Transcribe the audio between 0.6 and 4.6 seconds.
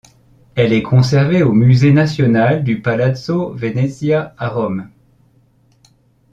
est conservée au Musée national du Palazzo Venezia à